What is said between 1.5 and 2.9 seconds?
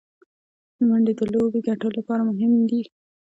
ګټلو له پاره مهمي دي.